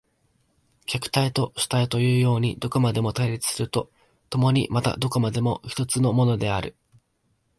[0.87, 3.91] 客体と主体というようにどこまでも対立すると
[4.31, 6.75] 共にまたどこまでも一つのものである。